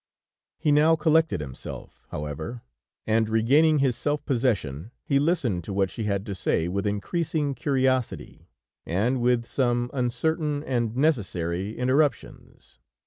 [0.57, 2.63] He now collected himself, however,
[3.05, 7.53] and regaining his self possession, he listened to what she had to say with increasing
[7.53, 8.49] curiosity,
[8.83, 12.79] and with some uncertain, and necessary interruptions.